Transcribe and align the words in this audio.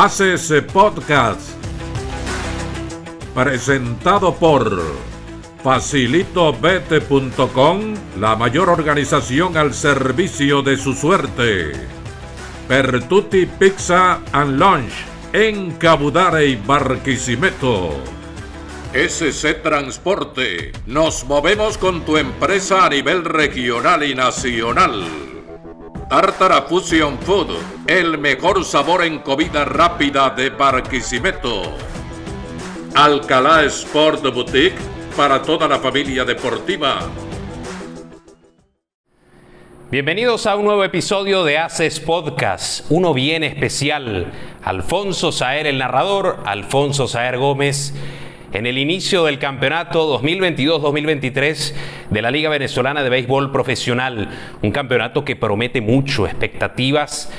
Haces 0.00 0.54
Podcast. 0.72 1.40
Presentado 3.34 4.32
por 4.32 4.80
facilitobete.com, 5.64 7.94
la 8.20 8.36
mayor 8.36 8.68
organización 8.68 9.56
al 9.56 9.74
servicio 9.74 10.62
de 10.62 10.76
su 10.76 10.94
suerte. 10.94 11.72
Pertuti 12.68 13.46
Pizza 13.46 14.20
and 14.30 14.60
Lunch 14.60 14.92
en 15.32 15.72
Cabudare 15.72 16.46
y 16.46 16.54
Barquisimeto. 16.54 17.90
SC 18.94 19.64
Transporte. 19.64 20.70
Nos 20.86 21.24
movemos 21.24 21.76
con 21.76 22.04
tu 22.04 22.18
empresa 22.18 22.86
a 22.86 22.88
nivel 22.88 23.24
regional 23.24 24.04
y 24.04 24.14
nacional. 24.14 25.27
Tartara 26.08 26.62
Fusion 26.62 27.18
Food, 27.18 27.48
el 27.86 28.16
mejor 28.16 28.64
sabor 28.64 29.04
en 29.04 29.18
comida 29.18 29.66
rápida 29.66 30.30
de 30.30 30.48
Barquisimeto. 30.48 31.76
Alcalá 32.94 33.62
Sport 33.64 34.22
Boutique 34.32 34.78
para 35.14 35.42
toda 35.42 35.68
la 35.68 35.78
familia 35.78 36.24
deportiva. 36.24 37.00
Bienvenidos 39.90 40.46
a 40.46 40.56
un 40.56 40.64
nuevo 40.64 40.82
episodio 40.82 41.44
de 41.44 41.58
Haces 41.58 42.00
Podcast, 42.00 42.86
uno 42.88 43.12
bien 43.12 43.44
especial. 43.44 44.32
Alfonso 44.64 45.30
Saer, 45.30 45.66
el 45.66 45.76
narrador, 45.76 46.38
Alfonso 46.46 47.06
Saer 47.06 47.36
Gómez 47.36 47.92
en 48.52 48.66
el 48.66 48.78
inicio 48.78 49.24
del 49.24 49.38
campeonato 49.38 50.20
2022-2023 50.22 51.74
de 52.10 52.22
la 52.22 52.30
Liga 52.30 52.48
Venezolana 52.48 53.02
de 53.02 53.10
Béisbol 53.10 53.52
Profesional. 53.52 54.28
Un 54.62 54.70
campeonato 54.70 55.24
que 55.24 55.36
promete 55.36 55.80
mucho, 55.80 56.26
expectativas 56.26 57.30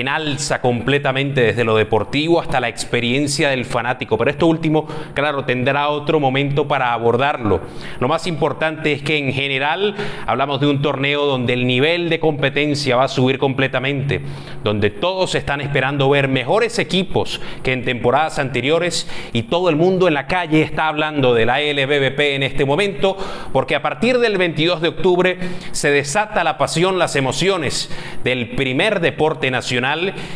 en 0.00 0.08
alza 0.08 0.60
completamente 0.60 1.40
desde 1.40 1.64
lo 1.64 1.74
deportivo 1.76 2.40
hasta 2.40 2.60
la 2.60 2.68
experiencia 2.68 3.48
del 3.48 3.64
fanático. 3.64 4.18
Pero 4.18 4.30
esto 4.30 4.46
último, 4.46 4.86
claro, 5.14 5.44
tendrá 5.44 5.88
otro 5.88 6.20
momento 6.20 6.68
para 6.68 6.92
abordarlo. 6.92 7.62
Lo 7.98 8.08
más 8.08 8.26
importante 8.26 8.92
es 8.92 9.02
que 9.02 9.16
en 9.16 9.32
general 9.32 9.94
hablamos 10.26 10.60
de 10.60 10.66
un 10.66 10.82
torneo 10.82 11.24
donde 11.24 11.54
el 11.54 11.66
nivel 11.66 12.10
de 12.10 12.20
competencia 12.20 12.96
va 12.96 13.04
a 13.04 13.08
subir 13.08 13.38
completamente, 13.38 14.20
donde 14.62 14.90
todos 14.90 15.34
están 15.34 15.62
esperando 15.62 16.10
ver 16.10 16.28
mejores 16.28 16.78
equipos 16.78 17.40
que 17.62 17.72
en 17.72 17.84
temporadas 17.84 18.38
anteriores 18.38 19.08
y 19.32 19.44
todo 19.44 19.70
el 19.70 19.76
mundo 19.76 20.08
en 20.08 20.14
la 20.14 20.26
calle 20.26 20.60
está 20.60 20.88
hablando 20.88 21.32
de 21.32 21.46
la 21.46 21.60
LBBP 21.60 22.20
en 22.34 22.42
este 22.42 22.66
momento, 22.66 23.16
porque 23.52 23.74
a 23.74 23.82
partir 23.82 24.18
del 24.18 24.36
22 24.36 24.82
de 24.82 24.88
octubre 24.88 25.38
se 25.72 25.90
desata 25.90 26.44
la 26.44 26.58
pasión, 26.58 26.98
las 26.98 27.16
emociones 27.16 27.90
del 28.24 28.50
primer 28.50 29.00
deporte 29.00 29.50
nacional 29.50 29.85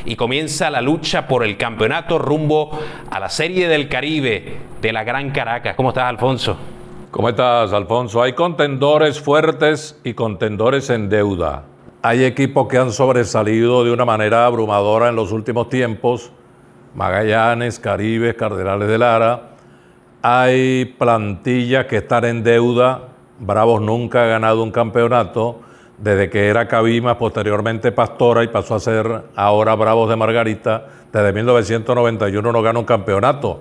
y 0.05 0.17
comienza 0.17 0.71
la 0.71 0.81
lucha 0.81 1.27
por 1.27 1.45
el 1.45 1.57
campeonato 1.57 2.19
rumbo 2.19 2.79
a 3.11 3.19
la 3.19 3.29
Serie 3.29 3.69
del 3.69 3.89
Caribe 3.89 4.59
de 4.81 4.93
la 4.93 5.03
Gran 5.03 5.31
Caracas. 5.31 5.75
¿Cómo 5.77 5.89
estás, 5.89 6.05
Alfonso? 6.05 6.57
¿Cómo 7.11 7.29
estás, 7.29 7.73
Alfonso? 7.73 8.23
Hay 8.23 8.35
contendores 8.35 9.21
fuertes 9.21 9.99
y 10.05 10.15
contendores 10.15 10.89
en 10.91 11.09
deuda. 11.09 11.65
Hay 12.03 12.25
equipos 12.25 12.69
que 12.69 12.79
han 12.79 12.93
sobresalido 12.93 13.85
de 13.85 13.93
una 13.93 14.05
manera 14.05 14.47
abrumadora 14.47 15.09
en 15.09 15.17
los 15.17 15.33
últimos 15.33 15.69
tiempos. 15.69 16.31
Magallanes, 16.95 17.81
Caribe, 17.81 18.37
Cardenales 18.37 18.89
de 18.89 18.99
Lara. 18.99 19.51
Hay 20.23 20.85
plantillas 20.99 21.87
que 21.87 21.97
están 21.97 22.25
en 22.25 22.45
deuda. 22.45 23.09
Bravos 23.41 23.81
nunca 23.81 24.23
ha 24.23 24.27
ganado 24.27 24.63
un 24.63 24.71
campeonato 24.71 25.63
desde 26.01 26.31
que 26.31 26.49
era 26.49 26.67
Cabima, 26.67 27.19
posteriormente 27.19 27.93
Pastora 27.93 28.43
y 28.43 28.49
pasó 28.49 28.75
a 28.75 28.81
ser 28.81 29.23
ahora 29.37 29.75
Bravos 29.75 30.09
de 30.09 30.17
Margarita, 30.17 30.87
desde 31.13 31.33
1991 31.33 32.53
no 32.53 32.63
gana 32.63 32.79
un 32.79 32.85
campeonato. 32.85 33.61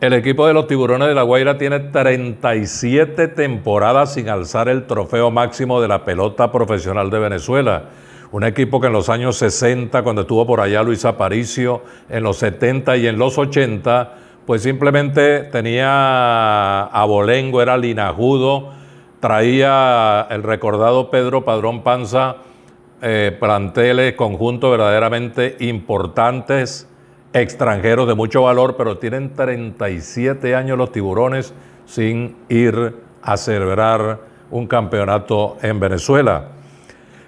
El 0.00 0.12
equipo 0.12 0.46
de 0.46 0.54
los 0.54 0.66
Tiburones 0.66 1.08
de 1.08 1.14
la 1.14 1.22
Guaira 1.22 1.56
tiene 1.56 1.80
37 1.80 3.28
temporadas 3.28 4.14
sin 4.14 4.28
alzar 4.28 4.68
el 4.68 4.86
trofeo 4.86 5.30
máximo 5.30 5.80
de 5.80 5.88
la 5.88 6.04
pelota 6.04 6.52
profesional 6.52 7.10
de 7.10 7.18
Venezuela. 7.18 7.84
Un 8.32 8.44
equipo 8.44 8.80
que 8.80 8.88
en 8.88 8.92
los 8.92 9.08
años 9.08 9.36
60, 9.36 10.02
cuando 10.02 10.22
estuvo 10.22 10.46
por 10.46 10.60
allá 10.60 10.82
Luis 10.82 11.04
Aparicio, 11.04 11.82
en 12.08 12.24
los 12.24 12.38
70 12.38 12.96
y 12.98 13.06
en 13.06 13.18
los 13.18 13.38
80, 13.38 14.14
pues 14.44 14.62
simplemente 14.62 15.44
tenía 15.44 16.82
abolengo, 16.84 17.62
era 17.62 17.78
linajudo, 17.78 18.72
traía 19.20 20.26
el 20.30 20.42
recordado 20.42 21.10
Pedro 21.10 21.44
Padrón 21.44 21.82
Panza 21.82 22.36
eh, 23.02 23.36
planteles, 23.38 24.14
conjuntos 24.14 24.70
verdaderamente 24.70 25.56
importantes, 25.60 26.88
extranjeros 27.34 28.08
de 28.08 28.14
mucho 28.14 28.42
valor, 28.42 28.76
pero 28.76 28.96
tienen 28.96 29.34
37 29.34 30.54
años 30.54 30.78
los 30.78 30.92
tiburones 30.92 31.52
sin 31.84 32.36
ir 32.48 32.96
a 33.22 33.36
celebrar 33.36 34.20
un 34.50 34.66
campeonato 34.66 35.58
en 35.60 35.78
Venezuela. 35.78 36.48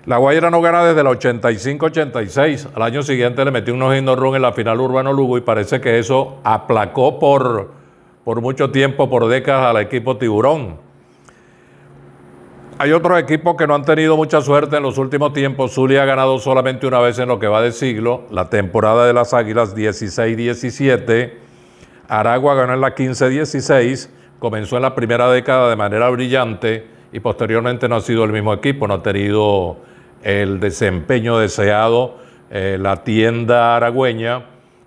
La 0.07 0.17
Guaira 0.17 0.51
no 0.51 0.63
gana 0.63 0.85
desde 0.85 1.03
el 1.03 1.07
85-86. 1.07 2.69
Al 2.75 2.83
año 2.83 3.03
siguiente 3.03 3.45
le 3.45 3.51
metió 3.51 3.75
unos 3.75 4.19
run 4.19 4.37
en 4.37 4.43
la 4.43 4.53
final 4.53 4.81
Urbano 4.81 5.13
Lugo 5.13 5.37
y 5.37 5.43
parece 5.43 5.83
que 5.83 5.99
eso 5.99 6.39
aplacó 6.45 7.19
por, 7.19 7.73
por 8.25 8.41
mucho 8.41 8.71
tiempo, 8.71 9.11
por 9.11 9.29
décadas 9.29 9.67
al 9.67 9.83
equipo 9.83 10.17
tiburón. 10.17 10.88
Hay 12.81 12.93
otros 12.93 13.19
equipos 13.19 13.57
que 13.57 13.67
no 13.67 13.75
han 13.75 13.85
tenido 13.85 14.17
mucha 14.17 14.41
suerte 14.41 14.77
en 14.77 14.85
los 14.85 14.99
últimos 14.99 15.33
tiempos. 15.33 15.73
Zulia 15.73 16.05
ha 16.05 16.07
ganado 16.07 16.39
solamente 16.39 16.87
una 16.87 17.01
vez 17.01 17.19
en 17.19 17.27
lo 17.27 17.41
que 17.41 17.49
va 17.49 17.61
de 17.61 17.73
siglo, 17.73 18.23
la 18.31 18.51
temporada 18.51 19.05
de 19.05 19.13
las 19.13 19.35
Águilas 19.35 19.75
16-17. 19.75 21.33
Aragua 22.07 22.55
ganó 22.55 22.75
en 22.75 22.81
la 22.81 22.95
15-16, 22.95 24.11
comenzó 24.39 24.77
en 24.77 24.83
la 24.83 24.95
primera 24.95 25.29
década 25.29 25.69
de 25.69 25.75
manera 25.75 26.09
brillante 26.11 26.87
y 27.13 27.19
posteriormente 27.19 27.89
no 27.89 27.97
ha 27.97 28.01
sido 28.01 28.23
el 28.23 28.31
mismo 28.31 28.55
equipo, 28.55 28.87
no 28.87 28.95
ha 28.95 29.03
tenido 29.03 29.79
el 30.23 30.61
desempeño 30.61 31.37
deseado, 31.37 32.19
eh, 32.49 32.79
la 32.81 33.03
tienda 33.03 33.75
aragüeña. 33.75 34.45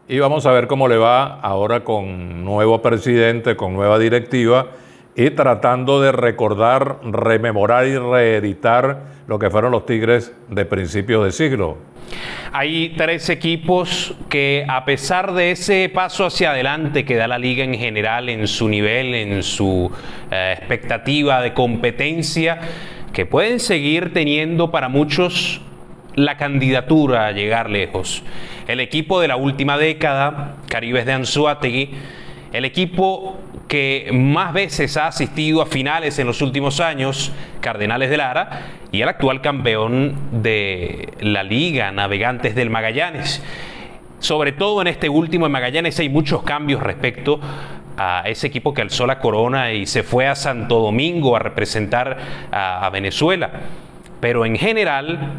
Y 0.07 0.17
vamos 0.19 0.45
a 0.45 0.51
ver 0.53 0.67
cómo 0.67 0.87
le 0.87 0.95
va 0.95 1.41
ahora 1.41 1.83
con 1.83 2.45
nuevo 2.45 2.81
presidente, 2.81 3.57
con 3.57 3.73
nueva 3.73 3.99
directiva 3.99 4.67
y 5.15 5.29
tratando 5.31 6.01
de 6.01 6.11
recordar, 6.11 6.99
rememorar 7.03 7.85
y 7.85 7.97
reeditar 7.97 9.03
lo 9.27 9.39
que 9.39 9.49
fueron 9.49 9.71
los 9.71 9.85
Tigres 9.85 10.33
de 10.49 10.65
principios 10.65 11.25
de 11.25 11.31
siglo. 11.31 11.77
Hay 12.53 12.93
tres 12.97 13.29
equipos 13.29 14.13
que 14.29 14.65
a 14.67 14.83
pesar 14.83 15.33
de 15.33 15.51
ese 15.51 15.89
paso 15.93 16.25
hacia 16.25 16.51
adelante 16.51 17.05
que 17.05 17.15
da 17.15 17.27
la 17.27 17.37
liga 17.37 17.63
en 17.63 17.75
general 17.75 18.29
en 18.29 18.47
su 18.47 18.67
nivel, 18.67 19.15
en 19.15 19.43
su 19.43 19.89
eh, 20.29 20.55
expectativa 20.57 21.41
de 21.41 21.53
competencia, 21.53 22.59
que 23.13 23.25
pueden 23.25 23.59
seguir 23.59 24.13
teniendo 24.13 24.71
para 24.71 24.89
muchos 24.89 25.61
la 26.15 26.37
candidatura 26.37 27.27
a 27.27 27.31
llegar 27.31 27.69
lejos. 27.69 28.23
El 28.67 28.79
equipo 28.79 29.21
de 29.21 29.29
la 29.29 29.37
última 29.37 29.77
década, 29.77 30.55
Caribes 30.67 31.05
de 31.05 31.13
Anzuategui, 31.13 31.91
el 32.51 32.65
equipo 32.65 33.39
que 33.71 34.09
más 34.11 34.51
veces 34.51 34.97
ha 34.97 35.07
asistido 35.07 35.61
a 35.61 35.65
finales 35.65 36.19
en 36.19 36.27
los 36.27 36.41
últimos 36.41 36.81
años, 36.81 37.31
Cardenales 37.61 38.09
de 38.09 38.17
Lara, 38.17 38.63
y 38.91 39.01
el 39.01 39.07
actual 39.07 39.39
campeón 39.39 40.13
de 40.43 41.13
la 41.21 41.41
Liga, 41.41 41.89
Navegantes 41.93 42.53
del 42.53 42.69
Magallanes. 42.69 43.41
Sobre 44.19 44.51
todo 44.51 44.81
en 44.81 44.87
este 44.87 45.07
último 45.07 45.45
en 45.45 45.53
Magallanes 45.53 45.97
hay 46.01 46.09
muchos 46.09 46.43
cambios 46.43 46.83
respecto 46.83 47.39
a 47.95 48.23
ese 48.25 48.47
equipo 48.47 48.73
que 48.73 48.81
alzó 48.81 49.07
la 49.07 49.19
corona 49.19 49.71
y 49.71 49.85
se 49.85 50.03
fue 50.03 50.27
a 50.27 50.35
Santo 50.35 50.81
Domingo 50.81 51.37
a 51.37 51.39
representar 51.39 52.17
a, 52.51 52.85
a 52.85 52.89
Venezuela. 52.89 53.51
Pero 54.19 54.45
en 54.45 54.57
general 54.57 55.31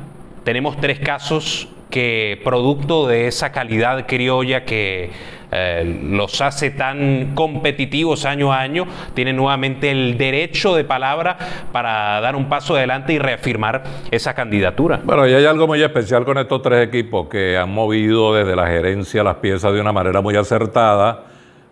tenemos 0.43 0.81
tres 0.81 1.01
casos 1.01 1.69
que 1.93 2.41
producto 2.43 3.07
de 3.07 3.29
esa 3.29 3.53
calidad 3.53 4.07
criolla 4.07 4.65
que 4.65 5.11
eh, 5.53 6.01
los 6.05 6.41
hace 6.41 6.71
tan 6.71 7.35
competitivos 7.35 8.25
año 8.25 8.55
a 8.55 8.61
año, 8.61 8.87
tienen 9.13 9.37
nuevamente 9.37 9.91
el 9.91 10.17
derecho 10.17 10.75
de 10.75 10.85
palabra 10.85 11.37
para 11.71 12.19
dar 12.23 12.35
un 12.35 12.49
paso 12.49 12.75
adelante 12.75 13.13
y 13.13 13.19
reafirmar 13.19 13.83
esa 14.11 14.33
candidatura. 14.33 15.01
Bueno, 15.05 15.29
y 15.29 15.35
hay 15.35 15.45
algo 15.45 15.67
muy 15.67 15.83
especial 15.83 16.25
con 16.25 16.39
estos 16.39 16.63
tres 16.63 16.89
equipos 16.89 17.29
que 17.29 17.59
han 17.59 17.71
movido 17.71 18.35
desde 18.35 18.57
la 18.57 18.67
gerencia 18.67 19.23
las 19.23 19.37
piezas 19.37 19.75
de 19.75 19.81
una 19.83 19.93
manera 19.93 20.23
muy 20.23 20.35
acertada. 20.35 21.25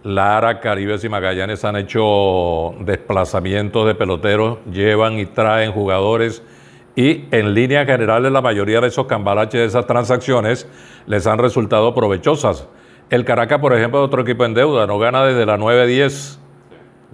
Lara, 0.02 0.61
Caribes 0.61 1.02
y 1.05 1.08
Magallanes 1.08 1.64
han 1.64 1.76
hecho 1.76 2.75
desplazamientos 2.81 3.87
de 3.87 3.94
peloteros, 3.94 4.58
llevan 4.70 5.19
y 5.19 5.25
traen 5.25 5.72
jugadores 5.72 6.43
y 7.00 7.25
en 7.31 7.55
línea 7.55 7.87
general 7.87 8.31
la 8.31 8.43
mayoría 8.43 8.79
de 8.82 8.88
esos 8.88 9.06
cambalaches, 9.06 9.58
de 9.58 9.64
esas 9.64 9.87
transacciones, 9.87 10.69
les 11.06 11.26
han 11.26 11.38
resultado 11.38 11.94
provechosas. 11.94 12.69
El 13.08 13.25
Caracas, 13.25 13.58
por 13.58 13.73
ejemplo, 13.73 14.00
es 14.00 14.05
otro 14.05 14.20
equipo 14.20 14.44
en 14.44 14.52
deuda, 14.52 14.87
no 14.87 14.99
gana 14.99 15.25
desde 15.25 15.47
la 15.47 15.56
9-10. 15.56 16.37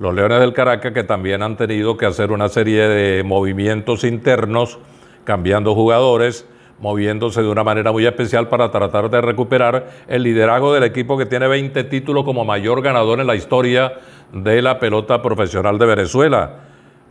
Los 0.01 0.13
Leones 0.13 0.41
del 0.41 0.55
Caracas 0.55 0.91
que 0.91 1.05
también 1.05 1.41
han 1.45 1.57
tenido 1.57 1.97
que 1.97 2.05
hacer 2.05 2.33
una 2.33 2.49
serie 2.49 2.89
de 2.89 3.23
movimientos 3.23 4.03
internos, 4.03 4.81
cambiando 5.23 5.73
jugadores. 5.77 6.49
moviéndose 6.79 7.41
de 7.41 7.49
una 7.49 7.65
manera 7.65 7.91
muy 7.91 8.05
especial 8.05 8.49
para 8.49 8.71
tratar 8.71 9.09
de 9.09 9.23
recuperar 9.23 9.87
el 10.09 10.25
liderazgo 10.25 10.75
del 10.75 10.83
equipo 10.83 11.17
que 11.17 11.25
tiene 11.25 11.49
20 11.49 11.85
títulos 11.85 12.25
como 12.25 12.45
mayor 12.45 12.83
ganador 12.83 13.19
en 13.21 13.27
la 13.27 13.35
historia 13.35 13.95
de 14.33 14.61
la 14.61 14.79
pelota 14.79 15.23
profesional 15.23 15.79
de 15.79 15.87
Venezuela. 15.87 16.66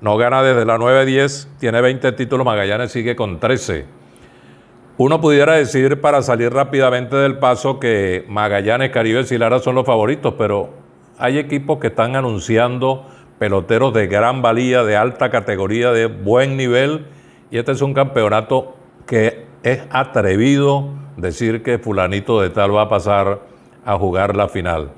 No 0.05 0.17
gana 0.17 0.43
desde 0.43 0.65
la 0.65 0.77
9-10, 0.77 1.47
tiene 1.57 1.81
20 1.81 2.11
títulos, 2.11 2.45
Magallanes 2.45 2.91
sigue 2.91 3.15
con 3.15 3.39
13. 3.39 3.85
Uno 4.97 5.19
pudiera 5.19 5.53
decir 5.53 5.99
para 5.99 6.21
salir 6.21 6.53
rápidamente 6.53 7.15
del 7.15 7.39
paso 7.39 7.79
que 7.79 8.23
Magallanes, 8.29 8.91
Caribe 8.91 9.25
y 9.27 9.37
Lara 9.39 9.57
son 9.57 9.73
los 9.73 9.83
favoritos, 9.83 10.35
pero 10.37 10.69
hay 11.17 11.39
equipos 11.39 11.79
que 11.79 11.87
están 11.87 12.15
anunciando 12.15 13.07
peloteros 13.39 13.95
de 13.95 14.05
gran 14.05 14.43
valía, 14.43 14.83
de 14.83 14.95
alta 14.95 15.31
categoría, 15.31 15.91
de 15.91 16.05
buen 16.05 16.55
nivel, 16.55 17.07
y 17.49 17.57
este 17.57 17.71
es 17.71 17.81
un 17.81 17.95
campeonato 17.95 18.75
que 19.07 19.47
es 19.63 19.81
atrevido 19.89 20.87
decir 21.17 21.63
que 21.63 21.79
fulanito 21.79 22.39
de 22.41 22.51
tal 22.51 22.75
va 22.75 22.83
a 22.83 22.89
pasar 22.89 23.39
a 23.83 23.97
jugar 23.97 24.35
la 24.35 24.49
final. 24.49 24.91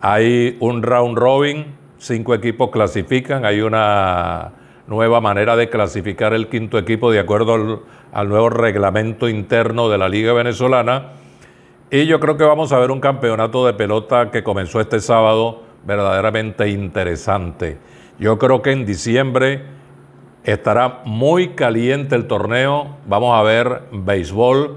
Hay 0.00 0.56
un 0.58 0.82
round 0.82 1.16
robin, 1.16 1.78
cinco 2.00 2.34
equipos 2.34 2.70
clasifican, 2.70 3.44
hay 3.44 3.60
una 3.60 4.52
nueva 4.86 5.20
manera 5.20 5.54
de 5.54 5.68
clasificar 5.68 6.32
el 6.32 6.48
quinto 6.48 6.78
equipo 6.78 7.12
de 7.12 7.20
acuerdo 7.20 7.84
al, 8.12 8.28
nuevo 8.28 8.50
reglamento 8.50 9.28
interno 9.28 9.88
de 9.88 9.98
la 9.98 10.08
Liga 10.08 10.32
Venezolana. 10.32 11.12
Y 11.90 12.06
yo 12.06 12.18
creo 12.18 12.36
que 12.36 12.44
vamos 12.44 12.72
a 12.72 12.78
ver 12.78 12.90
un 12.90 13.00
campeonato 13.00 13.66
de 13.66 13.74
pelota 13.74 14.30
que 14.30 14.42
comenzó 14.42 14.80
este 14.80 15.00
sábado 15.00 15.62
verdaderamente 15.84 16.68
interesante. 16.68 17.78
Yo 18.18 18.38
creo 18.38 18.62
que 18.62 18.72
en 18.72 18.86
diciembre 18.86 19.62
estará 20.44 21.02
muy 21.04 21.50
caliente 21.50 22.16
el 22.16 22.26
torneo. 22.26 22.96
Vamos 23.06 23.38
a 23.38 23.42
ver 23.42 23.82
béisbol. 23.92 24.76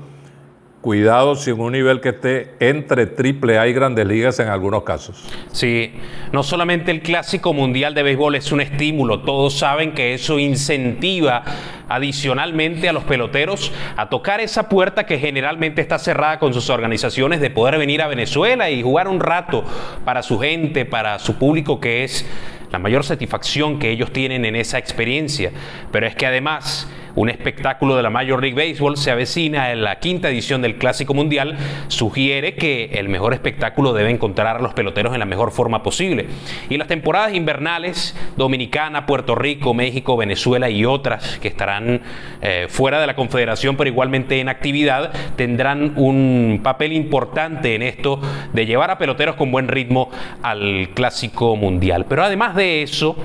Cuidado 0.83 1.37
si 1.37 1.49
en 1.49 1.61
un 1.61 1.71
nivel 1.71 2.01
que 2.01 2.09
esté 2.09 2.55
entre 2.59 3.05
triple 3.05 3.57
A 3.57 3.69
y 3.69 3.73
grandes 3.73 4.05
ligas 4.05 4.37
en 4.39 4.49
algunos 4.49 4.83
casos. 4.83 5.23
Sí, 5.53 5.93
no 6.33 6.43
solamente 6.43 6.91
el 6.91 7.01
clásico 7.01 7.53
mundial 7.53 7.93
de 7.93 8.03
béisbol 8.03 8.35
es 8.35 8.51
un 8.51 8.59
estímulo, 8.59 9.21
todos 9.21 9.57
saben 9.57 9.93
que 9.93 10.13
eso 10.13 10.39
incentiva 10.39 11.45
adicionalmente 11.87 12.89
a 12.89 12.91
los 12.91 13.05
peloteros 13.05 13.71
a 13.95 14.09
tocar 14.09 14.41
esa 14.41 14.67
puerta 14.67 15.05
que 15.05 15.19
generalmente 15.19 15.81
está 15.81 15.97
cerrada 15.99 16.37
con 16.37 16.53
sus 16.53 16.69
organizaciones 16.69 17.39
de 17.39 17.49
poder 17.49 17.77
venir 17.77 18.01
a 18.01 18.07
Venezuela 18.07 18.69
y 18.69 18.83
jugar 18.83 19.07
un 19.07 19.21
rato 19.21 19.63
para 20.03 20.21
su 20.21 20.37
gente, 20.37 20.83
para 20.83 21.17
su 21.17 21.35
público 21.35 21.79
que 21.79 22.03
es 22.03 22.25
la 22.73 22.79
mayor 22.79 23.05
satisfacción 23.05 23.79
que 23.79 23.89
ellos 23.89 24.11
tienen 24.11 24.43
en 24.43 24.57
esa 24.57 24.79
experiencia. 24.79 25.49
Pero 25.93 26.07
es 26.07 26.15
que 26.15 26.25
además 26.25 26.89
un 27.15 27.29
espectáculo 27.29 27.95
de 27.95 28.03
la 28.03 28.09
Major 28.09 28.41
League 28.41 28.55
Baseball 28.55 28.97
se 28.97 29.11
avecina 29.11 29.71
en 29.71 29.83
la 29.83 29.99
quinta 29.99 30.29
edición 30.29 30.61
del 30.61 30.77
Clásico 30.77 31.13
Mundial, 31.13 31.57
sugiere 31.87 32.55
que 32.55 32.85
el 32.93 33.09
mejor 33.09 33.33
espectáculo 33.33 33.93
debe 33.93 34.09
encontrar 34.09 34.57
a 34.57 34.59
los 34.59 34.73
peloteros 34.73 35.13
en 35.13 35.19
la 35.19 35.25
mejor 35.25 35.51
forma 35.51 35.83
posible. 35.83 36.27
Y 36.69 36.77
las 36.77 36.87
temporadas 36.87 37.33
invernales, 37.33 38.15
Dominicana, 38.35 39.05
Puerto 39.05 39.35
Rico, 39.35 39.73
México, 39.73 40.17
Venezuela 40.17 40.69
y 40.69 40.85
otras 40.85 41.37
que 41.39 41.47
estarán 41.47 42.01
eh, 42.41 42.67
fuera 42.69 42.99
de 42.99 43.07
la 43.07 43.15
Confederación, 43.15 43.77
pero 43.77 43.89
igualmente 43.89 44.39
en 44.39 44.49
actividad, 44.49 45.11
tendrán 45.35 45.93
un 45.95 46.61
papel 46.63 46.93
importante 46.93 47.75
en 47.75 47.83
esto 47.83 48.19
de 48.53 48.65
llevar 48.65 48.91
a 48.91 48.97
peloteros 48.97 49.35
con 49.35 49.51
buen 49.51 49.67
ritmo 49.67 50.09
al 50.41 50.89
Clásico 50.93 51.55
Mundial. 51.55 52.05
Pero 52.07 52.23
además 52.23 52.55
de 52.55 52.83
eso, 52.83 53.15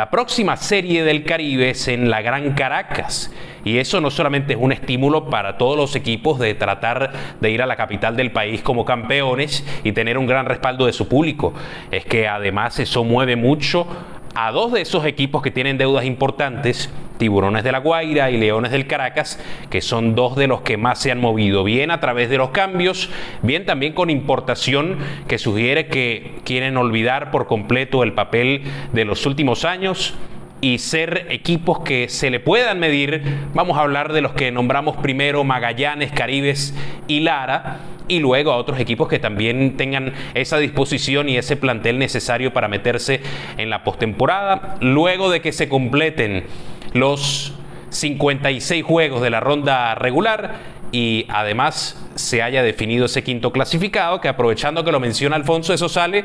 la 0.00 0.08
próxima 0.08 0.56
serie 0.56 1.04
del 1.04 1.24
Caribe 1.24 1.68
es 1.68 1.86
en 1.86 2.08
la 2.08 2.22
Gran 2.22 2.54
Caracas. 2.54 3.30
Y 3.66 3.76
eso 3.76 4.00
no 4.00 4.10
solamente 4.10 4.54
es 4.54 4.58
un 4.58 4.72
estímulo 4.72 5.28
para 5.28 5.58
todos 5.58 5.76
los 5.76 5.94
equipos 5.94 6.38
de 6.38 6.54
tratar 6.54 7.12
de 7.38 7.50
ir 7.50 7.60
a 7.60 7.66
la 7.66 7.76
capital 7.76 8.16
del 8.16 8.32
país 8.32 8.62
como 8.62 8.86
campeones 8.86 9.62
y 9.84 9.92
tener 9.92 10.16
un 10.16 10.26
gran 10.26 10.46
respaldo 10.46 10.86
de 10.86 10.94
su 10.94 11.06
público, 11.06 11.52
es 11.90 12.06
que 12.06 12.26
además 12.26 12.78
eso 12.78 13.04
mueve 13.04 13.36
mucho 13.36 13.86
a 14.34 14.52
dos 14.52 14.72
de 14.72 14.80
esos 14.82 15.04
equipos 15.04 15.42
que 15.42 15.50
tienen 15.50 15.78
deudas 15.78 16.04
importantes, 16.04 16.92
Tiburones 17.18 17.64
de 17.64 17.72
la 17.72 17.80
Guaira 17.80 18.30
y 18.30 18.38
Leones 18.38 18.72
del 18.72 18.86
Caracas, 18.86 19.38
que 19.68 19.82
son 19.82 20.14
dos 20.14 20.36
de 20.36 20.46
los 20.46 20.62
que 20.62 20.78
más 20.78 20.98
se 20.98 21.10
han 21.10 21.20
movido, 21.20 21.64
bien 21.64 21.90
a 21.90 22.00
través 22.00 22.30
de 22.30 22.38
los 22.38 22.50
cambios, 22.50 23.10
bien 23.42 23.66
también 23.66 23.92
con 23.92 24.08
importación 24.08 24.96
que 25.28 25.36
sugiere 25.36 25.88
que 25.88 26.40
quieren 26.44 26.78
olvidar 26.78 27.30
por 27.30 27.46
completo 27.46 28.02
el 28.02 28.14
papel 28.14 28.62
de 28.94 29.04
los 29.04 29.26
últimos 29.26 29.66
años 29.66 30.14
y 30.62 30.78
ser 30.78 31.26
equipos 31.30 31.80
que 31.80 32.08
se 32.08 32.30
le 32.30 32.40
puedan 32.40 32.78
medir. 32.78 33.22
Vamos 33.54 33.76
a 33.76 33.82
hablar 33.82 34.12
de 34.12 34.22
los 34.22 34.32
que 34.32 34.50
nombramos 34.50 34.96
primero, 34.96 35.44
Magallanes, 35.44 36.12
Caribes 36.12 36.74
y 37.06 37.20
Lara, 37.20 37.80
y 38.10 38.18
luego 38.18 38.52
a 38.52 38.56
otros 38.56 38.80
equipos 38.80 39.08
que 39.08 39.18
también 39.18 39.76
tengan 39.76 40.12
esa 40.34 40.58
disposición 40.58 41.28
y 41.28 41.36
ese 41.36 41.56
plantel 41.56 41.98
necesario 41.98 42.52
para 42.52 42.68
meterse 42.68 43.20
en 43.56 43.70
la 43.70 43.84
postemporada. 43.84 44.76
Luego 44.80 45.30
de 45.30 45.40
que 45.40 45.52
se 45.52 45.68
completen 45.68 46.44
los 46.92 47.54
56 47.90 48.84
juegos 48.84 49.22
de 49.22 49.30
la 49.30 49.40
ronda 49.40 49.94
regular 49.94 50.56
y 50.92 51.26
además 51.28 52.04
se 52.16 52.42
haya 52.42 52.64
definido 52.64 53.06
ese 53.06 53.22
quinto 53.22 53.52
clasificado, 53.52 54.20
que 54.20 54.28
aprovechando 54.28 54.84
que 54.84 54.90
lo 54.90 54.98
menciona 54.98 55.36
Alfonso, 55.36 55.72
eso 55.72 55.88
sale 55.88 56.24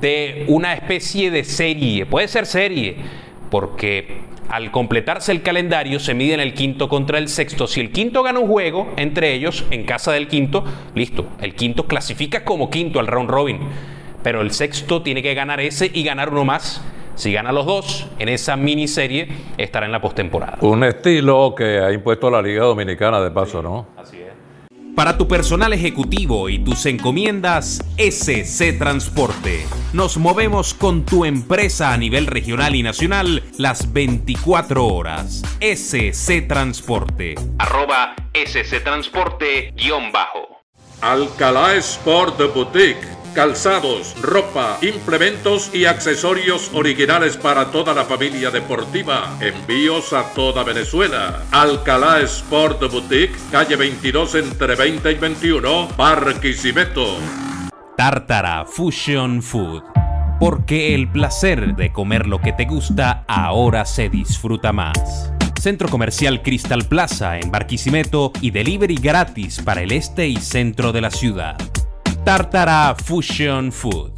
de 0.00 0.44
una 0.48 0.72
especie 0.72 1.30
de 1.30 1.44
serie, 1.44 2.06
puede 2.06 2.28
ser 2.28 2.46
serie, 2.46 2.96
porque 3.50 4.29
al 4.50 4.72
completarse 4.72 5.30
el 5.30 5.42
calendario 5.42 6.00
se 6.00 6.12
miden 6.12 6.40
el 6.40 6.54
quinto 6.54 6.88
contra 6.88 7.18
el 7.18 7.28
sexto. 7.28 7.66
Si 7.66 7.80
el 7.80 7.92
quinto 7.92 8.22
gana 8.22 8.40
un 8.40 8.48
juego 8.48 8.92
entre 8.96 9.32
ellos 9.32 9.64
en 9.70 9.84
casa 9.84 10.12
del 10.12 10.26
quinto, 10.26 10.64
listo, 10.94 11.26
el 11.40 11.54
quinto 11.54 11.86
clasifica 11.86 12.44
como 12.44 12.68
quinto 12.68 12.98
al 12.98 13.06
round 13.06 13.30
robin, 13.30 13.60
pero 14.22 14.40
el 14.40 14.50
sexto 14.50 15.02
tiene 15.02 15.22
que 15.22 15.34
ganar 15.34 15.60
ese 15.60 15.90
y 15.92 16.02
ganar 16.02 16.30
uno 16.30 16.44
más. 16.44 16.82
Si 17.14 17.32
gana 17.32 17.52
los 17.52 17.66
dos, 17.66 18.08
en 18.18 18.28
esa 18.28 18.56
miniserie 18.56 19.28
estará 19.56 19.86
en 19.86 19.92
la 19.92 20.00
postemporada. 20.00 20.58
Un 20.62 20.82
estilo 20.84 21.54
que 21.54 21.78
ha 21.78 21.92
impuesto 21.92 22.30
la 22.30 22.42
Liga 22.42 22.64
Dominicana 22.64 23.20
de 23.20 23.30
paso, 23.30 23.62
¿no? 23.62 23.88
Así 23.96 24.16
es. 24.16 24.29
Para 24.94 25.16
tu 25.16 25.28
personal 25.28 25.72
ejecutivo 25.72 26.48
y 26.48 26.58
tus 26.58 26.84
encomiendas, 26.86 27.84
SC 27.96 28.76
Transporte. 28.78 29.66
Nos 29.92 30.16
movemos 30.16 30.74
con 30.74 31.04
tu 31.04 31.24
empresa 31.24 31.92
a 31.92 31.96
nivel 31.96 32.26
regional 32.26 32.74
y 32.74 32.82
nacional 32.82 33.42
las 33.56 33.92
24 33.92 34.86
horas. 34.86 35.42
SC 35.60 36.46
Transporte. 36.46 37.34
Arroba 37.58 38.14
SC 38.34 38.82
Transporte 38.82 39.72
guion 39.76 40.12
bajo. 40.12 40.60
Alcalá 41.00 41.74
Sport 41.76 42.38
Boutique 42.54 43.19
calzados, 43.34 44.14
ropa, 44.20 44.78
implementos 44.82 45.74
y 45.74 45.84
accesorios 45.84 46.70
originales 46.74 47.36
para 47.36 47.70
toda 47.70 47.94
la 47.94 48.04
familia 48.04 48.50
deportiva. 48.50 49.36
Envíos 49.40 50.12
a 50.12 50.24
toda 50.34 50.62
Venezuela. 50.64 51.42
Alcalá 51.50 52.20
Sport 52.20 52.90
Boutique, 52.90 53.36
calle 53.50 53.76
22 53.76 54.34
entre 54.36 54.74
20 54.74 55.12
y 55.12 55.14
21, 55.14 55.88
Barquisimeto. 55.96 57.18
Tartara 57.96 58.64
Fusion 58.64 59.42
Food. 59.42 59.82
Porque 60.38 60.94
el 60.94 61.10
placer 61.10 61.76
de 61.76 61.92
comer 61.92 62.26
lo 62.26 62.40
que 62.40 62.52
te 62.52 62.64
gusta 62.64 63.24
ahora 63.28 63.84
se 63.84 64.08
disfruta 64.08 64.72
más. 64.72 65.32
Centro 65.60 65.88
Comercial 65.88 66.40
Cristal 66.40 66.86
Plaza 66.86 67.38
en 67.38 67.50
Barquisimeto 67.50 68.32
y 68.40 68.50
delivery 68.50 68.94
gratis 68.94 69.60
para 69.60 69.82
el 69.82 69.92
este 69.92 70.26
y 70.26 70.36
centro 70.36 70.92
de 70.92 71.02
la 71.02 71.10
ciudad. 71.10 71.58
Tartara 72.24 72.94
Fusion 73.02 73.72
Food. 73.72 74.12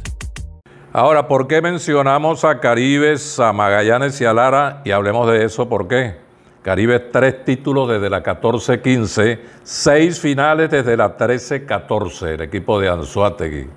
Ahora, 0.91 1.25
¿por 1.27 1.47
qué 1.47 1.61
mencionamos 1.61 2.43
a 2.43 2.59
Caribes, 2.59 3.39
a 3.39 3.53
Magallanes 3.53 4.19
y 4.19 4.25
a 4.25 4.33
Lara? 4.33 4.81
Y 4.83 4.91
hablemos 4.91 5.25
de 5.31 5.45
eso, 5.45 5.69
¿por 5.69 5.87
qué? 5.87 6.17
Caribes 6.61 7.11
tres 7.11 7.45
títulos 7.45 7.87
desde 7.89 8.09
la 8.09 8.21
14-15, 8.21 9.39
seis 9.63 10.19
finales 10.19 10.69
desde 10.69 10.97
la 10.97 11.17
13-14, 11.17 12.27
el 12.27 12.41
equipo 12.41 12.77
de 12.79 12.89
Anzuategui. 12.89 13.69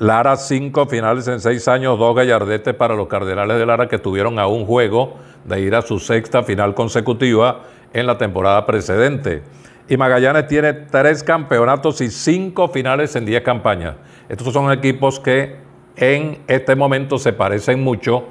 Lara 0.00 0.36
cinco 0.36 0.86
finales 0.86 1.28
en 1.28 1.38
seis 1.38 1.68
años, 1.68 1.96
dos 2.00 2.16
gallardetes 2.16 2.74
para 2.74 2.96
los 2.96 3.06
Cardenales 3.06 3.58
de 3.58 3.64
Lara 3.64 3.86
que 3.86 3.98
tuvieron 3.98 4.40
a 4.40 4.48
un 4.48 4.66
juego 4.66 5.18
de 5.44 5.60
ir 5.60 5.76
a 5.76 5.82
su 5.82 6.00
sexta 6.00 6.42
final 6.42 6.74
consecutiva 6.74 7.60
en 7.92 8.08
la 8.08 8.18
temporada 8.18 8.66
precedente 8.66 9.42
y 9.88 9.96
Magallanes 9.96 10.46
tiene 10.46 10.72
tres 10.72 11.22
campeonatos 11.22 12.00
y 12.00 12.10
cinco 12.10 12.68
finales 12.68 13.16
en 13.16 13.24
diez 13.24 13.42
campañas. 13.42 13.96
Estos 14.28 14.52
son 14.52 14.72
equipos 14.72 15.20
que 15.20 15.56
en 15.96 16.38
este 16.46 16.74
momento 16.76 17.18
se 17.18 17.32
parecen 17.32 17.82
mucho 17.82 18.24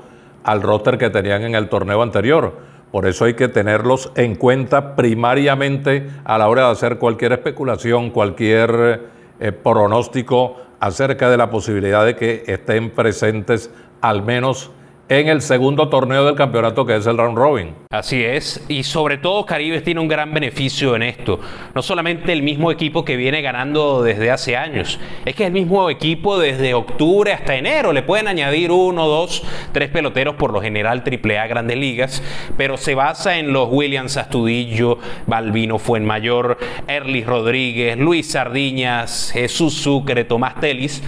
al 0.43 0.61
roster 0.61 0.97
que 0.97 1.09
tenían 1.09 1.43
en 1.43 1.55
el 1.55 1.69
torneo 1.69 2.01
anterior. 2.01 2.57
Por 2.91 3.05
eso 3.05 3.25
hay 3.25 3.35
que 3.35 3.47
tenerlos 3.47 4.11
en 4.15 4.35
cuenta 4.35 4.95
primariamente 4.95 6.09
a 6.25 6.37
la 6.37 6.49
hora 6.49 6.65
de 6.65 6.71
hacer 6.71 6.97
cualquier 6.97 7.33
especulación, 7.33 8.09
cualquier 8.09 9.01
eh, 9.39 9.51
pronóstico 9.51 10.57
acerca 10.79 11.29
de 11.29 11.37
la 11.37 11.49
posibilidad 11.49 12.05
de 12.05 12.15
que 12.15 12.43
estén 12.47 12.89
presentes 12.89 13.69
al 14.01 14.23
menos 14.23 14.71
en 15.11 15.27
el 15.27 15.41
segundo 15.41 15.89
torneo 15.89 16.23
del 16.23 16.35
campeonato 16.35 16.85
que 16.85 16.95
es 16.95 17.05
el 17.05 17.17
round 17.17 17.37
robin. 17.37 17.75
Así 17.89 18.23
es, 18.23 18.63
y 18.69 18.83
sobre 18.83 19.17
todo 19.17 19.45
Caribes 19.45 19.83
tiene 19.83 19.99
un 19.99 20.07
gran 20.07 20.33
beneficio 20.33 20.95
en 20.95 21.03
esto. 21.03 21.37
No 21.75 21.81
solamente 21.81 22.31
el 22.31 22.41
mismo 22.41 22.71
equipo 22.71 23.03
que 23.03 23.17
viene 23.17 23.41
ganando 23.41 24.03
desde 24.03 24.31
hace 24.31 24.55
años, 24.55 25.01
es 25.25 25.35
que 25.35 25.43
es 25.43 25.47
el 25.47 25.53
mismo 25.53 25.89
equipo 25.89 26.39
desde 26.39 26.73
octubre 26.73 27.33
hasta 27.33 27.55
enero. 27.55 27.91
Le 27.91 28.03
pueden 28.03 28.29
añadir 28.29 28.71
uno, 28.71 29.05
dos, 29.05 29.43
tres 29.73 29.89
peloteros 29.89 30.35
por 30.35 30.53
lo 30.53 30.61
general 30.61 31.03
AAA 31.05 31.45
Grandes 31.47 31.77
Ligas, 31.77 32.23
pero 32.55 32.77
se 32.77 32.95
basa 32.95 33.37
en 33.37 33.51
los 33.51 33.67
Williams 33.69 34.15
Astudillo, 34.15 34.97
Balvino 35.27 35.77
Fuenmayor, 35.77 36.57
Erlis 36.87 37.25
Rodríguez, 37.25 37.97
Luis 37.97 38.31
Sardiñas, 38.31 39.31
Jesús 39.33 39.73
Sucre, 39.73 40.23
Tomás 40.23 40.57
Telis 40.61 41.03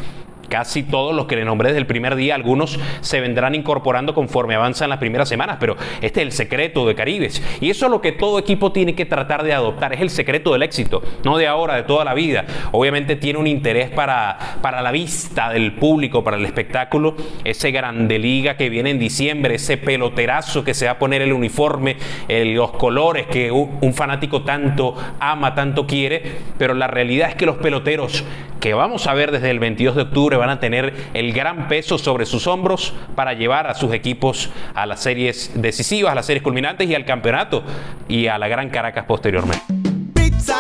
casi 0.53 0.83
todos 0.83 1.15
los 1.15 1.25
que 1.25 1.35
le 1.35 1.45
nombré 1.45 1.69
desde 1.69 1.79
el 1.79 1.87
primer 1.87 2.15
día, 2.15 2.35
algunos 2.35 2.79
se 3.01 3.19
vendrán 3.19 3.55
incorporando 3.55 4.13
conforme 4.13 4.53
avanzan 4.53 4.87
las 4.87 4.99
primeras 4.99 5.27
semanas, 5.27 5.57
pero 5.59 5.75
este 5.99 6.21
es 6.21 6.27
el 6.27 6.31
secreto 6.31 6.85
de 6.85 6.93
Caribes. 6.93 7.41
Y 7.59 7.71
eso 7.71 7.85
es 7.87 7.91
lo 7.91 8.01
que 8.01 8.11
todo 8.11 8.37
equipo 8.37 8.71
tiene 8.71 8.93
que 8.93 9.07
tratar 9.07 9.43
de 9.43 9.51
adoptar, 9.51 9.93
es 9.93 10.01
el 10.01 10.11
secreto 10.11 10.53
del 10.53 10.61
éxito, 10.61 11.01
no 11.23 11.39
de 11.39 11.47
ahora, 11.47 11.75
de 11.75 11.81
toda 11.81 12.05
la 12.05 12.13
vida. 12.13 12.45
Obviamente 12.71 13.15
tiene 13.15 13.39
un 13.39 13.47
interés 13.47 13.89
para, 13.89 14.37
para 14.61 14.83
la 14.83 14.91
vista 14.91 15.49
del 15.49 15.71
público, 15.73 16.23
para 16.23 16.37
el 16.37 16.45
espectáculo, 16.45 17.15
ese 17.43 17.71
grande 17.71 18.19
liga 18.19 18.55
que 18.55 18.69
viene 18.69 18.91
en 18.91 18.99
diciembre, 18.99 19.55
ese 19.55 19.77
peloterazo 19.77 20.63
que 20.63 20.75
se 20.75 20.85
va 20.85 20.91
a 20.91 20.99
poner 20.99 21.23
el 21.23 21.33
uniforme, 21.33 21.97
los 22.29 22.73
colores 22.73 23.25
que 23.25 23.51
un 23.51 23.93
fanático 23.95 24.43
tanto 24.43 24.95
ama, 25.19 25.55
tanto 25.55 25.87
quiere, 25.87 26.21
pero 26.59 26.75
la 26.75 26.85
realidad 26.85 27.29
es 27.29 27.35
que 27.35 27.47
los 27.47 27.57
peloteros 27.57 28.23
que 28.63 28.73
vamos 28.73 29.07
a 29.07 29.13
ver 29.13 29.33
desde 29.33 29.51
el 29.51 29.59
22 29.59 29.93
de 29.93 30.01
octubre 30.03 30.37
van 30.37 30.49
a 30.49 30.61
tener 30.61 30.93
el 31.13 31.33
gran 31.33 31.67
peso 31.67 31.97
sobre 31.97 32.25
sus 32.25 32.47
hombros 32.47 32.93
para 33.13 33.33
llevar 33.33 33.67
a 33.67 33.73
sus 33.73 33.93
equipos 33.93 34.49
a 34.73 34.85
las 34.85 35.01
series 35.01 35.51
decisivas, 35.55 36.13
a 36.13 36.15
las 36.15 36.25
series 36.25 36.41
culminantes 36.41 36.89
y 36.89 36.95
al 36.95 37.03
campeonato 37.03 37.61
y 38.07 38.27
a 38.27 38.37
la 38.37 38.47
Gran 38.47 38.69
Caracas 38.69 39.03
posteriormente. 39.05 39.65
Pizza 40.13 40.55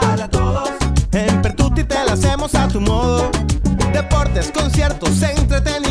para 0.00 0.28
todos, 0.28 0.68
en 1.12 1.42
Pertuti 1.42 1.84
te 1.84 1.94
la 1.94 2.14
hacemos 2.14 2.52
a 2.56 2.66
tu 2.66 2.80
modo. 2.80 3.30
Deportes, 3.92 4.50
conciertos, 4.50 5.22
entretenimiento, 5.22 5.83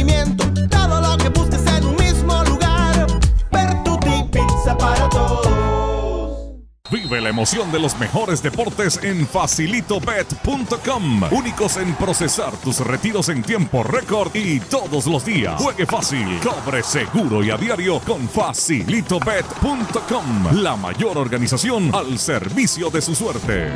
Vive 6.94 7.20
la 7.22 7.30
emoción 7.30 7.72
de 7.72 7.80
los 7.80 7.98
mejores 7.98 8.44
deportes 8.44 9.04
en 9.04 9.26
facilitobet.com. 9.26 11.24
Únicos 11.32 11.78
en 11.78 11.96
procesar 11.96 12.52
tus 12.64 12.82
retiros 12.82 13.30
en 13.30 13.42
tiempo 13.42 13.82
récord 13.82 14.30
y 14.36 14.60
todos 14.60 15.08
los 15.08 15.26
días. 15.26 15.60
Juegue 15.60 15.88
fácil, 15.88 16.40
cobre 16.44 16.84
seguro 16.84 17.44
y 17.44 17.50
a 17.50 17.58
diario 17.58 18.00
con 18.06 18.30
facilitobet.com. 18.30 20.62
La 20.62 20.76
mayor 20.76 21.18
organización 21.18 21.90
al 21.96 22.20
servicio 22.20 22.92
de 22.92 23.02
su 23.02 23.16
suerte. 23.16 23.72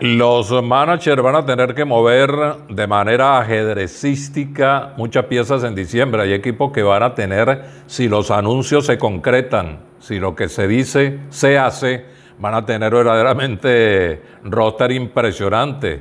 Los 0.00 0.50
managers 0.64 1.22
van 1.22 1.36
a 1.36 1.46
tener 1.46 1.76
que 1.76 1.84
mover 1.84 2.32
de 2.68 2.88
manera 2.88 3.38
ajedrecística 3.38 4.94
muchas 4.96 5.26
piezas 5.26 5.62
en 5.62 5.76
diciembre. 5.76 6.22
Hay 6.22 6.32
equipos 6.32 6.72
que 6.72 6.82
van 6.82 7.04
a 7.04 7.14
tener, 7.14 7.66
si 7.86 8.08
los 8.08 8.32
anuncios 8.32 8.86
se 8.86 8.98
concretan, 8.98 9.78
si 10.00 10.18
lo 10.18 10.34
que 10.34 10.48
se 10.48 10.66
dice 10.66 11.20
se 11.30 11.56
hace, 11.56 12.20
van 12.42 12.54
a 12.54 12.66
tener 12.66 12.92
verdaderamente 12.92 14.20
roster 14.42 14.90
impresionante. 14.90 16.00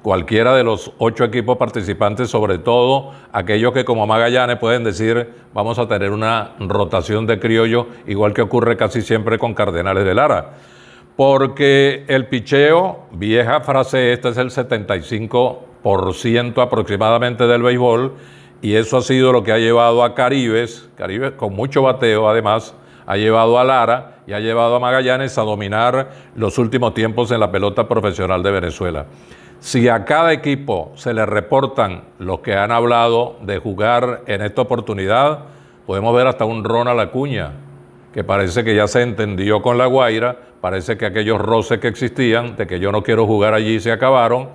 Cualquiera 0.00 0.56
de 0.56 0.64
los 0.64 0.92
ocho 0.96 1.24
equipos 1.24 1.58
participantes, 1.58 2.30
sobre 2.30 2.56
todo 2.56 3.12
aquellos 3.32 3.74
que 3.74 3.84
como 3.84 4.06
Magallanes 4.06 4.56
pueden 4.58 4.82
decir 4.82 5.28
vamos 5.52 5.78
a 5.78 5.86
tener 5.86 6.10
una 6.10 6.52
rotación 6.58 7.26
de 7.26 7.38
criollo, 7.38 7.88
igual 8.06 8.32
que 8.32 8.40
ocurre 8.40 8.78
casi 8.78 9.02
siempre 9.02 9.38
con 9.38 9.52
Cardenales 9.52 10.06
de 10.06 10.14
Lara. 10.14 10.52
Porque 11.16 12.06
el 12.08 12.28
picheo, 12.28 13.00
vieja 13.12 13.60
frase, 13.60 14.14
este 14.14 14.30
es 14.30 14.38
el 14.38 14.48
75% 14.48 16.62
aproximadamente 16.62 17.46
del 17.46 17.62
béisbol, 17.62 18.14
y 18.62 18.76
eso 18.76 18.96
ha 18.96 19.02
sido 19.02 19.32
lo 19.32 19.44
que 19.44 19.52
ha 19.52 19.58
llevado 19.58 20.02
a 20.02 20.14
Caribes, 20.14 20.88
Caribes 20.96 21.32
con 21.32 21.54
mucho 21.54 21.82
bateo 21.82 22.26
además, 22.26 22.74
ha 23.06 23.16
llevado 23.16 23.58
a 23.58 23.64
Lara 23.64 24.18
y 24.26 24.32
ha 24.32 24.40
llevado 24.40 24.76
a 24.76 24.80
Magallanes 24.80 25.36
a 25.38 25.42
dominar 25.42 26.10
los 26.34 26.58
últimos 26.58 26.94
tiempos 26.94 27.30
en 27.30 27.40
la 27.40 27.50
pelota 27.50 27.86
profesional 27.86 28.42
de 28.42 28.50
Venezuela. 28.50 29.06
Si 29.60 29.88
a 29.88 30.04
cada 30.04 30.32
equipo 30.32 30.92
se 30.94 31.14
le 31.14 31.24
reportan 31.24 32.02
los 32.18 32.40
que 32.40 32.54
han 32.54 32.70
hablado 32.70 33.36
de 33.42 33.58
jugar 33.58 34.22
en 34.26 34.42
esta 34.42 34.62
oportunidad, 34.62 35.40
podemos 35.86 36.14
ver 36.14 36.26
hasta 36.26 36.44
un 36.44 36.64
Ronald 36.64 37.00
Acuña, 37.00 37.52
que 38.12 38.24
parece 38.24 38.62
que 38.62 38.74
ya 38.74 38.86
se 38.86 39.02
entendió 39.02 39.62
con 39.62 39.78
la 39.78 39.86
Guaira, 39.86 40.36
parece 40.60 40.96
que 40.96 41.06
aquellos 41.06 41.40
roces 41.40 41.78
que 41.78 41.88
existían, 41.88 42.56
de 42.56 42.66
que 42.66 42.78
yo 42.78 42.92
no 42.92 43.02
quiero 43.02 43.26
jugar 43.26 43.54
allí, 43.54 43.80
se 43.80 43.90
acabaron. 43.90 44.50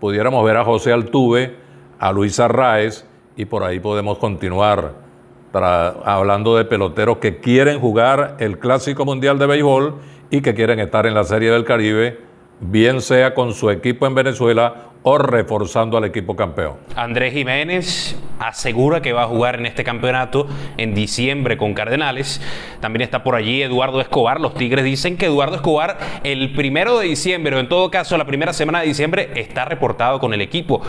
Pudiéramos 0.00 0.44
ver 0.44 0.56
a 0.56 0.64
José 0.64 0.92
Altuve, 0.92 1.56
a 1.98 2.12
Luis 2.12 2.38
Arraez, 2.38 3.06
y 3.36 3.44
por 3.46 3.64
ahí 3.64 3.80
podemos 3.80 4.18
continuar 4.18 4.92
hablando 5.54 6.56
de 6.56 6.64
peloteros 6.64 7.18
que 7.18 7.38
quieren 7.38 7.78
jugar 7.80 8.36
el 8.38 8.58
Clásico 8.58 9.04
Mundial 9.04 9.38
de 9.38 9.46
Béisbol 9.46 9.94
y 10.30 10.40
que 10.40 10.54
quieren 10.54 10.80
estar 10.80 11.06
en 11.06 11.14
la 11.14 11.24
Serie 11.24 11.50
del 11.50 11.64
Caribe, 11.64 12.18
bien 12.60 13.00
sea 13.00 13.34
con 13.34 13.52
su 13.52 13.70
equipo 13.70 14.06
en 14.06 14.14
Venezuela 14.14 14.91
o 15.02 15.18
reforzando 15.18 15.96
al 15.96 16.04
equipo 16.04 16.36
campeón. 16.36 16.74
Andrés 16.94 17.32
Jiménez 17.32 18.16
asegura 18.38 19.02
que 19.02 19.12
va 19.12 19.24
a 19.24 19.26
jugar 19.26 19.56
en 19.56 19.66
este 19.66 19.84
campeonato 19.84 20.46
en 20.76 20.94
diciembre 20.94 21.56
con 21.56 21.74
Cardenales. 21.74 22.40
También 22.80 23.02
está 23.02 23.24
por 23.24 23.34
allí 23.34 23.62
Eduardo 23.62 24.00
Escobar. 24.00 24.40
Los 24.40 24.54
Tigres 24.54 24.84
dicen 24.84 25.16
que 25.16 25.26
Eduardo 25.26 25.56
Escobar 25.56 25.98
el 26.24 26.52
primero 26.54 26.98
de 26.98 27.06
diciembre 27.06 27.56
o 27.56 27.60
en 27.60 27.68
todo 27.68 27.90
caso 27.90 28.16
la 28.16 28.26
primera 28.26 28.52
semana 28.52 28.80
de 28.80 28.86
diciembre 28.86 29.30
está 29.34 29.64
reportado 29.64 30.20
con 30.20 30.34
el 30.34 30.40
equipo. 30.40 30.82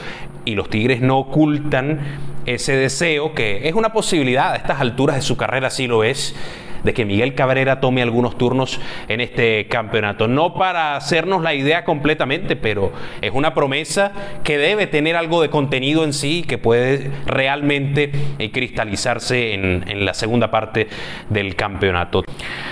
Y 0.45 0.55
los 0.55 0.69
Tigres 0.69 1.01
no 1.01 1.19
ocultan 1.19 1.99
ese 2.45 2.75
deseo 2.75 3.33
que 3.33 3.67
es 3.67 3.73
una 3.73 3.93
posibilidad 3.93 4.53
a 4.53 4.55
estas 4.57 4.81
alturas 4.81 5.15
de 5.15 5.21
su 5.21 5.37
carrera, 5.37 5.69
si 5.69 5.87
lo 5.87 6.03
es 6.03 6.35
de 6.83 6.93
que 6.93 7.05
Miguel 7.05 7.35
Cabrera 7.35 7.79
tome 7.79 8.01
algunos 8.01 8.37
turnos 8.37 8.79
en 9.07 9.21
este 9.21 9.67
campeonato. 9.67 10.27
No 10.27 10.53
para 10.53 10.95
hacernos 10.95 11.41
la 11.41 11.53
idea 11.53 11.83
completamente, 11.83 12.55
pero 12.55 12.91
es 13.21 13.31
una 13.33 13.53
promesa 13.53 14.11
que 14.43 14.57
debe 14.57 14.87
tener 14.87 15.15
algo 15.15 15.41
de 15.41 15.49
contenido 15.49 16.03
en 16.03 16.13
sí 16.13 16.43
que 16.43 16.57
puede 16.57 17.11
realmente 17.25 18.11
eh, 18.39 18.51
cristalizarse 18.51 19.53
en, 19.53 19.85
en 19.87 20.05
la 20.05 20.13
segunda 20.13 20.51
parte 20.51 20.87
del 21.29 21.55
campeonato. 21.55 22.23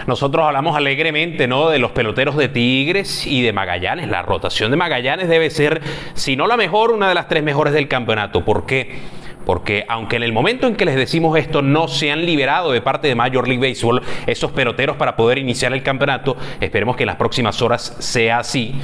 Nosotros 0.08 0.46
hablamos 0.46 0.76
alegremente 0.76 1.48
¿no? 1.48 1.70
de 1.70 1.80
los 1.80 1.92
peloteros 1.92 2.36
de 2.38 2.50
Tigres 2.50 3.26
y 3.26 3.42
de 3.42 3.54
Magallanes. 3.54 4.10
La 4.10 4.22
rotación 4.22 4.72
de 4.72 4.78
Magallanes 4.78 5.28
debe 5.28 5.50
ser, 5.50 5.82
si 6.14 6.36
no 6.36 6.48
la 6.48 6.58
mejor, 6.58 6.92
una 6.92 7.10
de 7.10 7.16
las 7.16 7.28
tres 7.28 7.44
mejores 7.44 7.74
del 7.74 7.88
campeonato. 7.88 8.44
¿Por 8.44 8.66
qué? 8.66 9.00
Porque 9.46 9.86
aunque 9.88 10.18
en 10.18 10.24
el 10.24 10.34
momento 10.34 10.68
en 10.68 10.76
que 10.76 10.86
les 10.86 10.96
decimos 10.96 11.38
esto 11.38 11.62
no 11.62 11.88
se 11.88 12.12
han 12.12 12.26
liberado 12.26 12.72
de 12.72 12.82
parte 12.82 13.08
de 13.08 13.16
Major 13.16 13.48
League 13.48 13.70
Baseball 13.70 14.02
esos 14.28 14.52
peloteros 14.52 14.98
para 14.98 15.16
poder 15.16 15.38
iniciar 15.38 15.74
el 15.74 15.84
campeonato, 15.84 16.38
esperemos 16.60 16.96
que 16.96 17.04
en 17.04 17.08
las 17.08 17.16
próximas 17.16 17.62
horas 17.62 17.96
sea 18.00 18.40
así, 18.40 18.76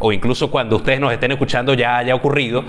o 0.00 0.12
incluso 0.12 0.50
cuando 0.50 0.76
ustedes 0.76 1.00
nos 1.00 1.12
estén 1.12 1.32
escuchando 1.32 1.74
ya 1.74 1.98
haya 1.98 2.14
ocurrido 2.14 2.64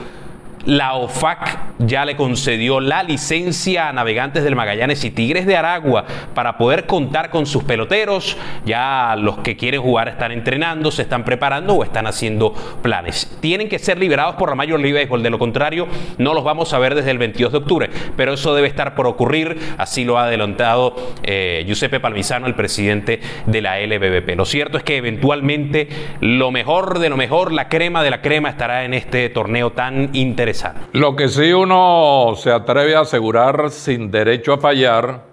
la 0.67 0.95
OFAC 0.95 1.77
ya 1.79 2.03
le 2.03 2.17
concedió 2.17 2.81
la 2.81 3.01
licencia 3.01 3.87
a 3.87 3.93
navegantes 3.93 4.43
del 4.43 4.57
Magallanes 4.57 5.01
y 5.05 5.11
Tigres 5.11 5.45
de 5.45 5.55
Aragua 5.55 6.03
para 6.33 6.57
poder 6.57 6.85
contar 6.85 7.29
con 7.29 7.45
sus 7.45 7.63
peloteros. 7.63 8.35
Ya 8.65 9.15
los 9.17 9.37
que 9.37 9.55
quieren 9.55 9.81
jugar 9.81 10.09
están 10.09 10.33
entrenando, 10.33 10.91
se 10.91 11.03
están 11.03 11.23
preparando 11.23 11.75
o 11.75 11.83
están 11.85 12.05
haciendo 12.05 12.53
planes. 12.81 13.37
Tienen 13.39 13.69
que 13.69 13.79
ser 13.79 13.97
liberados 13.97 14.35
por 14.35 14.49
la 14.49 14.55
Major 14.55 14.77
League 14.77 14.93
Baseball, 14.93 15.23
de 15.23 15.29
lo 15.29 15.39
contrario 15.39 15.87
no 16.17 16.33
los 16.33 16.43
vamos 16.43 16.73
a 16.73 16.79
ver 16.79 16.95
desde 16.95 17.11
el 17.11 17.17
22 17.17 17.53
de 17.53 17.57
octubre, 17.59 17.89
pero 18.17 18.33
eso 18.33 18.53
debe 18.53 18.67
estar 18.67 18.93
por 18.93 19.07
ocurrir, 19.07 19.57
así 19.77 20.03
lo 20.03 20.17
ha 20.17 20.25
adelantado 20.25 20.95
eh, 21.23 21.63
Giuseppe 21.65 22.01
Palmisano, 22.01 22.45
el 22.45 22.55
presidente 22.55 23.21
de 23.45 23.61
la 23.61 23.79
LBBP. 23.79 24.35
Lo 24.35 24.43
cierto 24.43 24.77
es 24.77 24.83
que 24.83 24.97
eventualmente 24.97 25.87
lo 26.19 26.51
mejor 26.51 26.99
de 26.99 27.07
lo 27.07 27.15
mejor, 27.15 27.53
la 27.53 27.69
crema 27.69 28.03
de 28.03 28.09
la 28.09 28.21
crema 28.21 28.49
estará 28.49 28.83
en 28.83 28.93
este 28.93 29.29
torneo 29.29 29.71
tan 29.71 30.09
interesante 30.11 30.56
lo 30.93 31.15
que 31.15 31.27
sí 31.27 31.53
uno 31.53 32.33
se 32.35 32.51
atreve 32.51 32.95
a 32.95 33.01
asegurar 33.01 33.69
sin 33.69 34.11
derecho 34.11 34.53
a 34.53 34.57
fallar 34.57 35.23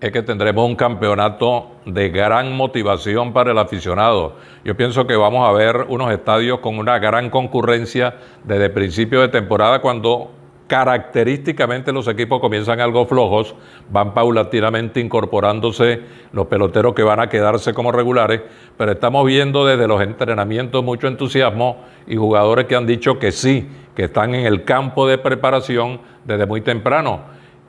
es 0.00 0.12
que 0.12 0.22
tendremos 0.22 0.66
un 0.66 0.76
campeonato 0.76 1.70
de 1.86 2.10
gran 2.10 2.54
motivación 2.54 3.32
para 3.32 3.52
el 3.52 3.58
aficionado. 3.58 4.36
Yo 4.64 4.76
pienso 4.76 5.06
que 5.06 5.16
vamos 5.16 5.48
a 5.48 5.52
ver 5.52 5.86
unos 5.88 6.12
estadios 6.12 6.60
con 6.60 6.78
una 6.78 6.98
gran 6.98 7.30
concurrencia 7.30 8.14
desde 8.44 8.68
principio 8.68 9.20
de 9.22 9.28
temporada 9.28 9.80
cuando 9.80 10.30
característicamente 10.66 11.92
los 11.92 12.08
equipos 12.08 12.40
comienzan 12.40 12.80
algo 12.80 13.06
flojos, 13.06 13.54
van 13.90 14.14
paulatinamente 14.14 15.00
incorporándose 15.00 16.00
los 16.32 16.46
peloteros 16.46 16.94
que 16.94 17.02
van 17.02 17.20
a 17.20 17.28
quedarse 17.28 17.72
como 17.72 17.92
regulares, 17.92 18.42
pero 18.76 18.92
estamos 18.92 19.24
viendo 19.26 19.64
desde 19.64 19.86
los 19.86 20.02
entrenamientos 20.02 20.82
mucho 20.82 21.06
entusiasmo 21.06 21.84
y 22.06 22.16
jugadores 22.16 22.66
que 22.66 22.74
han 22.74 22.86
dicho 22.86 23.18
que 23.18 23.32
sí, 23.32 23.68
que 23.94 24.04
están 24.04 24.34
en 24.34 24.46
el 24.46 24.64
campo 24.64 25.06
de 25.06 25.18
preparación 25.18 26.00
desde 26.24 26.46
muy 26.46 26.60
temprano. 26.60 27.20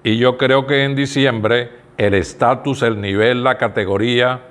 Y 0.04 0.18
yo 0.18 0.38
creo 0.38 0.66
que 0.66 0.84
en 0.84 0.96
diciembre 0.96 1.70
el 1.98 2.14
estatus, 2.14 2.82
el 2.82 3.00
nivel, 3.00 3.44
la 3.44 3.58
categoría 3.58 4.42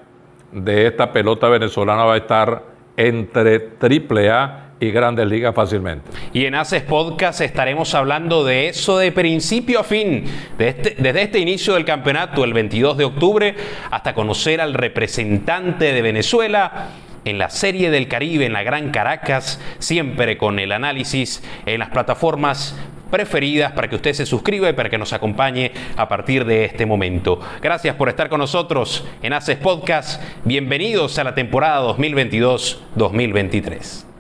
de 0.52 0.86
esta 0.86 1.12
pelota 1.12 1.48
venezolana 1.48 2.04
va 2.04 2.14
a 2.14 2.18
estar 2.18 2.62
entre 2.96 3.58
triple 3.58 4.30
A 4.30 4.65
y 4.78 4.90
grandes 4.90 5.26
ligas 5.26 5.54
fácilmente. 5.54 6.11
Y 6.33 6.45
en 6.45 6.54
Haces 6.54 6.83
Podcast 6.83 7.40
estaremos 7.40 7.95
hablando 7.95 8.45
de 8.45 8.68
eso 8.68 8.99
de 8.99 9.12
principio 9.12 9.80
a 9.80 9.85
fin, 9.85 10.25
este, 10.59 10.97
desde 10.99 11.23
este 11.23 11.38
inicio 11.38 11.75
del 11.75 11.85
campeonato, 11.85 12.45
el 12.45 12.52
22 12.52 12.97
de 12.97 13.04
octubre, 13.04 13.54
hasta 13.90 14.14
conocer 14.14 14.61
al 14.61 14.75
representante 14.75 15.92
de 15.92 16.02
Venezuela 16.02 16.88
en 17.25 17.38
la 17.38 17.50
Serie 17.50 17.90
del 17.90 18.09
Caribe, 18.09 18.47
en 18.47 18.52
la 18.52 18.62
Gran 18.62 18.90
Caracas, 18.90 19.61
siempre 19.78 20.37
con 20.37 20.59
el 20.59 20.73
análisis 20.73 21.42
en 21.64 21.80
las 21.80 21.90
plataformas 21.90 22.76
preferidas 23.11 23.73
para 23.73 23.88
que 23.88 23.97
usted 23.97 24.12
se 24.12 24.26
suscriba 24.26 24.68
y 24.68 24.75
para 24.75 24.90
que 24.90 24.99
nos 24.99 25.12
acompañe 25.12 25.73
a 25.97 26.09
partir 26.09 26.45
de 26.45 26.64
este 26.64 26.87
momento. 26.87 27.40
Gracias 27.62 27.95
por 27.97 28.09
estar 28.09 28.28
con 28.28 28.40
nosotros 28.40 29.04
en 29.23 29.33
Haces 29.33 29.59
Podcast. 29.59 30.23
Bienvenidos 30.45 31.18
a 31.18 31.25
la 31.25 31.35
temporada 31.35 31.83
2022-2023. 31.97 34.15